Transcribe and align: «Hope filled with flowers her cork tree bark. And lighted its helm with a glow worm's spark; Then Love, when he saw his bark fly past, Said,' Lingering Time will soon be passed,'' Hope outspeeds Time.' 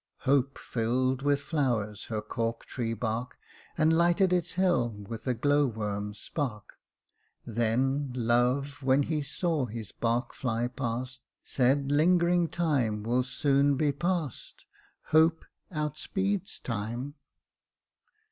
«Hope 0.21 0.57
filled 0.57 1.21
with 1.21 1.41
flowers 1.43 2.05
her 2.05 2.23
cork 2.23 2.65
tree 2.65 2.95
bark. 2.95 3.37
And 3.77 3.95
lighted 3.95 4.33
its 4.33 4.53
helm 4.53 5.03
with 5.03 5.27
a 5.27 5.35
glow 5.35 5.67
worm's 5.67 6.17
spark; 6.17 6.73
Then 7.45 8.11
Love, 8.15 8.81
when 8.81 9.03
he 9.03 9.21
saw 9.21 9.67
his 9.67 9.91
bark 9.91 10.33
fly 10.33 10.67
past, 10.69 11.21
Said,' 11.43 11.91
Lingering 11.91 12.47
Time 12.47 13.03
will 13.03 13.21
soon 13.21 13.75
be 13.77 13.91
passed,'' 13.91 14.65
Hope 15.11 15.45
outspeeds 15.71 16.57
Time.' 16.63 17.13